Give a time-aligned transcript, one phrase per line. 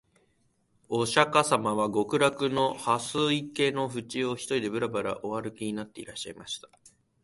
[0.89, 6.69] 御釈迦様は極楽の蓮池のふちを、独りでぶらぶら御歩きになっていらっしゃいました